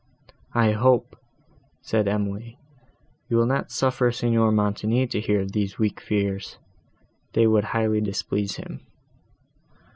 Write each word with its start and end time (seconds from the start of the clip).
"I 0.55 0.71
hope," 0.71 1.15
said 1.83 2.07
Emily, 2.07 2.57
"you 3.29 3.37
will 3.37 3.45
not 3.45 3.69
suffer 3.69 4.11
Signor 4.11 4.51
Montoni 4.51 5.05
to 5.05 5.19
hear 5.21 5.39
of 5.41 5.51
these 5.51 5.77
weak 5.77 6.01
fears; 6.01 6.57
they 7.33 7.45
would 7.45 7.65
highly 7.65 8.01
displease 8.01 8.55
him." 8.55 8.83